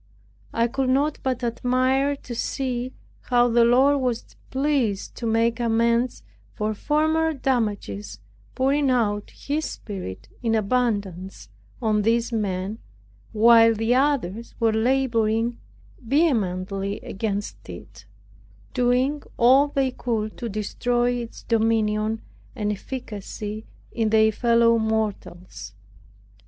I 0.51 0.65
could 0.67 0.89
not 0.89 1.19
but 1.21 1.43
admire 1.43 2.15
to 2.15 2.33
see 2.33 2.91
how 3.25 3.49
the 3.49 3.63
Lord 3.63 4.01
was 4.01 4.35
pleased 4.49 5.13
to 5.17 5.27
make 5.27 5.59
amends 5.59 6.23
for 6.55 6.73
former 6.73 7.33
damages, 7.33 8.19
pouring 8.55 8.89
out 8.89 9.29
His 9.29 9.65
Spirit 9.65 10.27
in 10.41 10.55
abundance 10.55 11.49
on 11.83 12.01
these 12.01 12.31
men, 12.33 12.79
while 13.31 13.75
the 13.75 13.93
others 13.93 14.55
were 14.59 14.73
laboring 14.73 15.59
vehemently 15.99 16.99
against 17.01 17.69
it, 17.69 18.05
doing 18.73 19.21
all 19.37 19.67
they 19.67 19.91
could 19.91 20.35
to 20.37 20.49
destroy 20.49 21.11
its 21.11 21.43
dominion 21.43 22.23
and 22.55 22.71
efficacy 22.71 23.67
in 23.91 24.09
their 24.09 24.31
fellow 24.31 24.79
mortals. 24.79 25.73